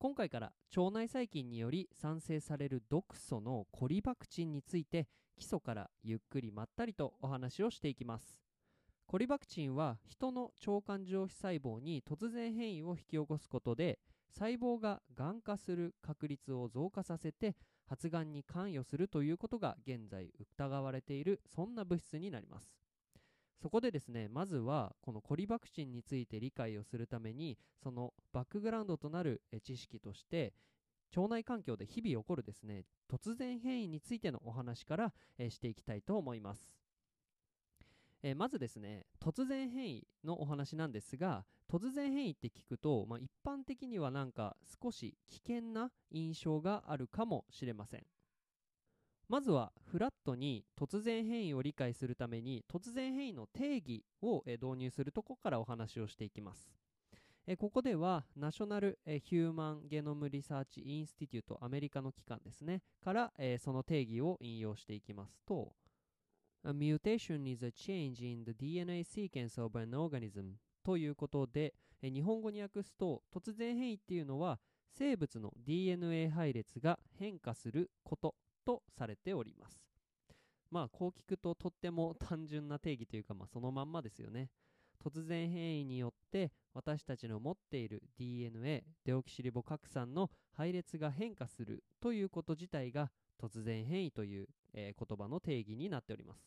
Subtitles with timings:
[0.00, 8.38] 今回から腸内細菌により産生される毒素のコリバクチンについて基礎からゆっくりまったりとお話をしていきます。
[9.08, 13.98] コリバクチンは人の腸管上皮細胞に突然変異を引き起こすことで
[14.30, 17.56] 細胞ががん化する確率を増加させて
[17.88, 22.87] 発がんに関与するということが現在疑われているそんな物質になります。
[23.60, 30.52] そこでですねまずはこのコリバクチンについて理解をするためにそのバックグラウンドとなる知識として
[31.16, 35.12] 腸内環境で日々起こるですね突然変異についてのお話から
[35.48, 36.70] していきたいと思います。
[38.22, 48.06] え、まずですね突然変異のお話なんですが突然変異って聞くと、まあ、一般的にはなんか少し危険な印象があるかもしれません。
[49.28, 56.70] まずはフラットに突然変異を理解するために突然変異の定義を、導入するとこからお話をしていきます。
[57.58, 65.72] ここではナショナル、ヒューマンゲノムリサーチインスティテュートアメリカの機関ですねから、その定義を引用していきますと
[66.64, 70.52] A mutation is a change in the DNA sequence of an organism
[70.84, 74.58] ということで、日本語に訳すと突然変異っていうのは
[74.90, 78.34] 生物の DNA 配列が変化すること
[78.68, 79.80] とされております。
[80.70, 84.50] まあこう聞くととっても単純な定義というかまあそのまんまですよね。
[85.02, 96.44] 突然変異によって私たちの持っている DNA デオキシリボ核酸の配列が変化するということ自体が突然変異という、えー、言葉の定義になっております。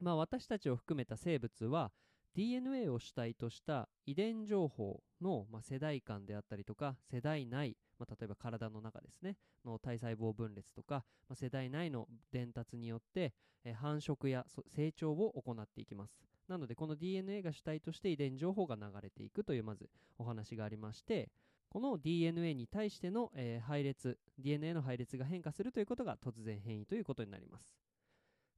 [0.00, 1.90] まあ、私たちを含めた生物は
[2.34, 13.32] DNA を主体とした遺伝情報の、まあ、世代間であったりとか世代内、まあ、例えば体の中ですねの体細胞分裂とか、まあ、世代内の伝達によって、
[13.64, 16.16] え繁殖や成長を行っていきます
[16.48, 21.28] なのでこの DNA が主体として遺伝情報が流れていくというまずお話がありまして
[21.68, 27.78] この DNA に対しての、えー、配列 DNA の配列が変化するということが突然変異ということになります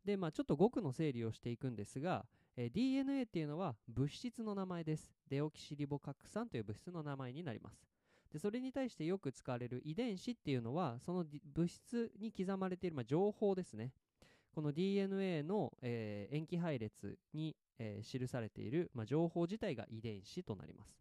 [0.04, 2.24] で、まあ、ちょっと語句の整理をしていくんですが、
[2.56, 5.12] えー、DNA っていうのは物質の名前です。
[5.28, 7.86] デオキシリボ核酸という物質の名前になります。
[8.32, 11.24] でそれに対してよく使われる遺伝子っていうのはその
[11.54, 13.92] 物質に刻まれている、まあ、情報ですね。
[14.54, 21.00] この DNA の、えー、塩基配列に、えー、記されている、まあ、情報自体が遺伝子となります。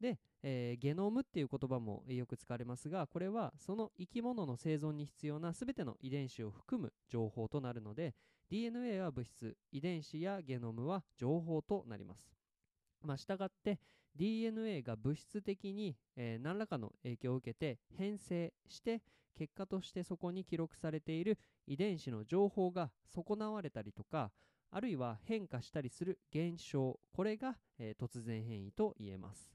[0.00, 8.14] で、えー、ゲノムっていう言葉もよく使われますがこれはその生き物の生存に必要な全ての遺伝子を含む情報となるので
[8.50, 12.43] DNA は物質遺伝子やゲノムは情報となります。
[13.04, 13.78] まあ、したがって
[14.16, 19.02] DNA が物質的に、えー、何らかの影響を受けて変性して
[19.36, 24.30] 結果としてそこに記録されている遺伝子の情報が損なわれたりとか
[24.70, 29.54] あるいは変化したりする現象これが、えー、突然変異と言えます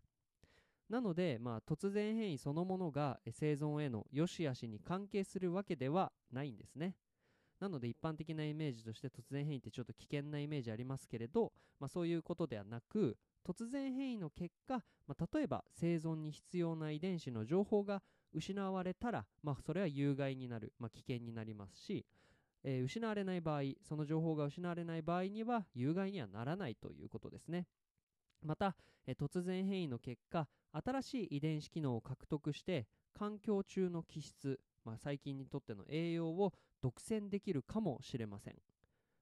[0.89, 6.95] なので、まあ、突然変異そのものが生存への良し悪しに関係するわけではないんですね。
[7.59, 13.17] なので一般的なイメージとして突然変異ってちょっと危険なイメージありますけれど、まあ、そういうことではなく
[13.49, 22.05] 突然変異の結果、まあ、例えば生存に必要な遺伝子の情報が失われたら、まあ、それは有害になる、まあ、危険になりますし、
[22.63, 27.65] えー、失われない場合その情報が失われない場合には有害にはならないということですね。
[28.43, 28.75] また、
[29.07, 32.85] え突然変異の結果新しい遺伝子機能を獲得して
[33.17, 38.55] 環境中の気質、まあ、細菌にとっての栄養を独占できるかもしれません、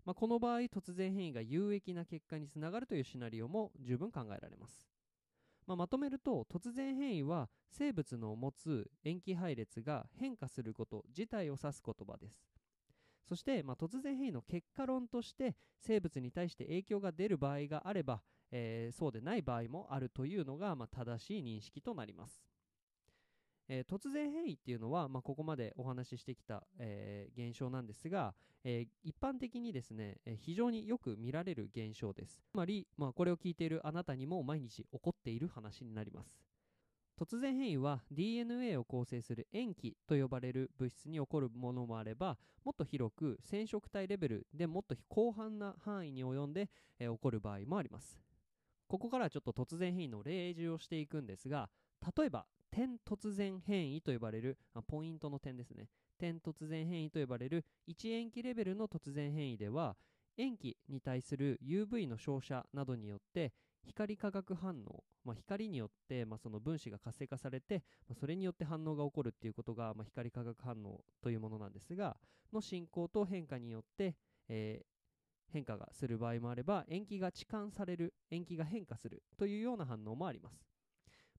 [0.07, 4.88] まあ、この場合突然変異が有益な結果につながるというシナリオも十分考えられます、
[5.68, 12.39] まあ、まとめると突然変異は生物の持つ塩基配列が変化すること自体を指す言葉です
[13.27, 22.46] そして、まあ、突然変異の結果論として生物に対して影響が出る場合があればえー、そうでない場合もあるというのが、まあ、正しい認識となります。
[23.69, 28.34] えー、突然変異っていうのは、まあ、ここまでお話ししてきた、えー、現象なんですが、
[28.64, 32.42] えー、一般的にですね、え非常によく見られる現象です。
[32.52, 36.48] つまり、まあ、これを聞いているあなたにも毎日起こっている話になります。
[37.19, 46.69] 突然変異は DNA を構成する塩基と呼ばれる物質に起こるものもあればもっと広く染色体レベルでもっと広範な範囲に及んで、
[47.00, 48.19] え起こる場合もあります
[48.88, 51.69] ここからちょっと突然変異の例示をしていくんですが
[52.16, 52.46] 例えば
[52.77, 55.88] 点突然変異と呼ばれる、あポイントの点ですね。
[56.19, 59.95] 点突然変異と呼ばれる1塩基レベルの突然変異では
[60.38, 63.51] 塩基に対する UV の照射などによって
[63.83, 72.18] 光化学反応、まあ、光によって、まあ、その分子が活性化されて、まあ、それによって反応が起こるっていうことが、ま、光化学反応というものなんですが
[72.53, 74.15] の進行と変化によって、
[74.50, 74.85] えー
[75.50, 80.76] 変化がする場合もあれば塩基が置換される塩基が変化するというような反応もあります。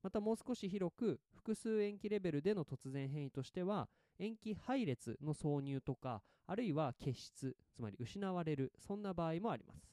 [0.02, 9.86] またもう少し広く複数塩基レベルでの突然変異としては塩基配列の挿入とかあるいは結出つまり失われるそんな場合もあります。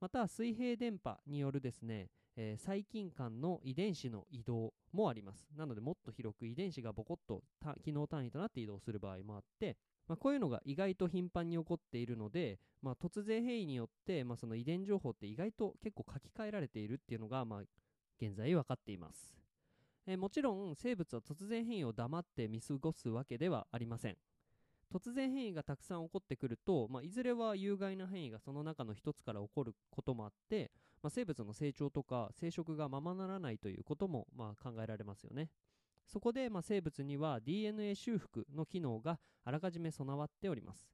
[0.00, 5.48] また水平電波によるですね、えー細菌間の遺伝子の移動もあります。
[5.56, 7.42] なのでもっと広く遺伝子がボコッと
[7.82, 9.76] 機能単位となって移動する場合もあって
[10.06, 17.62] まあ、こういうのが意外と頻繁に起こっているので、まあ、突然変異によって、まあ、その遺伝情報って意外と結構書き換えられているっていうのが、まあ、
[18.24, 19.34] 現在分かっています、
[20.06, 24.16] えーもちろん生物は突然変異を黙って見過ごすわけではありません。
[24.92, 30.70] 突然変異がたくさん起こってくると、まあ、いずれは有害な変異がその中の一つから起こることもあって、
[31.02, 35.50] まあ、生物の成長とか生殖がままならないということもまあ考えられますよね。
[36.06, 40.88] そこでまあ生物には DNA 修復の機能があらかじめ備わっております。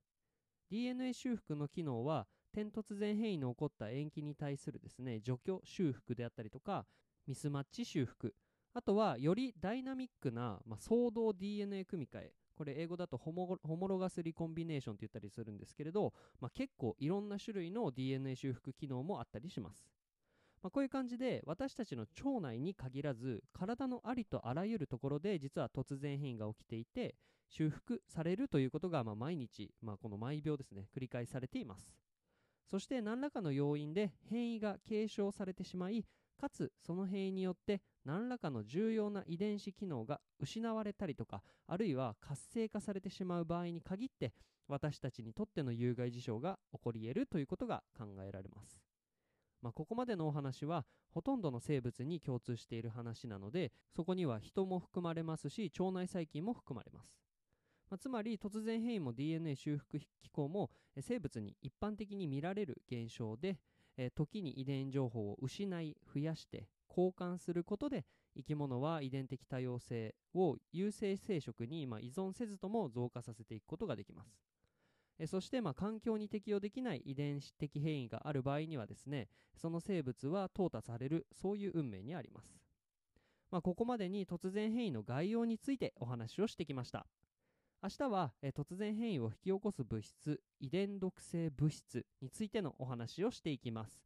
[0.70, 6.86] DNA 修復の機能は点突然変異の起こった塩基に対するですね除去修復であったりとか
[7.26, 8.34] ミスマッチ修復。
[8.72, 12.32] あとはよりダイナミックな、まあ、相動 DNA 組み換え。
[12.61, 19.88] これ英語だとホモホモロガスリコンビネーションって言ったりするんですけれど、まあ、結構いろんな種類の DNA 修復機能もあったりします、
[20.62, 27.14] まあ、こういう感じで私たちの腸内に限らず体のありとあらゆるところで実は突然変異が起きていて
[27.49, 31.90] 修復されるということがま毎日、まあ、この毎秒ですね繰り返されています。
[32.70, 36.05] そして何らかの要因で変異が継承されてしまい
[36.40, 44.32] かつその変異によって何らかの重要な遺伝子機能が失われたりとかあるいは活性化されてしまう場合に限って
[44.66, 48.81] 私たちにとっての有害事象が起こり得るということが考えられます、
[49.60, 57.20] まあ、ここまでのお話はほとんどの生物に共通している話なのでそこには人も含まれますし腸内細菌も含まれます。
[57.90, 60.70] まあ、つまり突然変異も DNA 修復機構も
[61.00, 63.58] 生物に一般的に見られる現象で、
[64.02, 74.41] え時に遺伝情報を失い増やして交換することで生き物は遺伝的多様性を有性生殖にま依存せずとも増加させていくことができます。
[75.19, 82.58] えそしてま環境に適応できない遺伝子的変異がある場合にはですねその生物は淘汰されるそういう運命にあります。
[83.50, 87.06] まあ、ここまでに突然変異の概要についてお話をしてきました。
[87.82, 94.04] 明日は、え突然変異を引き起こす物質遺伝毒性物質についてのお話をしていきます。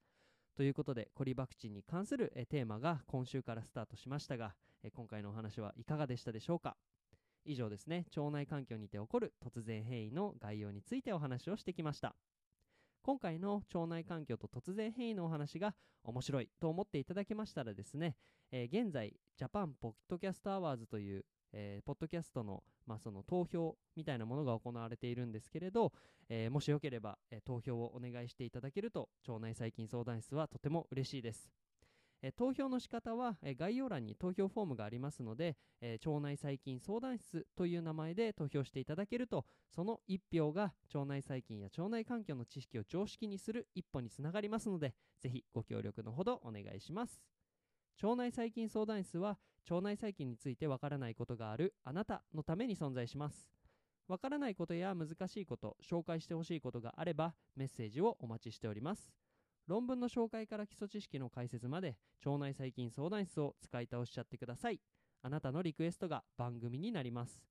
[0.56, 4.54] ということでコリバクチンに関する、えテーマが今週からスタートしましたが、
[4.84, 6.76] え今回のお話はいかがでしたでしょうか？
[7.44, 8.06] 以上ですね。
[8.16, 12.14] 腸内環境にて起こる突然変異の概要についてお話をしてきました。
[13.04, 15.74] 今回の腸内環境と突然変異のお話が
[16.04, 18.16] 面白いと思っていただけましたらですね、
[18.50, 25.92] えー現在 JAPAN PODCAST AWARDS というえーポッドキャストの,、まあその投票みたいなものが行われているんですけれど、
[26.30, 31.50] えーもしよければ、え投票をお願いしていただけると腸内細菌相談室はとても嬉しいです、
[32.26, 47.20] え投票の仕方は、え概要欄に投票フォームがありますので、え腸内細菌相談室という名前で投票していただけるとその1票が腸内細菌や腸内環境の知識を常識にする一歩につながりますのでぜひご協力のほどお願いします。
[48.02, 49.38] 腸内細菌相談室は
[49.69, 53.50] 腸内細菌についてわからないことがあるあなたのために存在します。
[54.08, 59.23] わからないことや難しいこと紹介してほしいことがあればメッセージをお待ちしております。
[59.66, 64.80] 論文の紹介から基礎知識の解説まで腸内細菌相談室を使い倒しちゃってください。
[65.22, 67.42] あなたのリクエストが番組になります。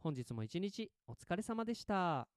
[0.00, 2.28] 本日も一日お疲れ様でした。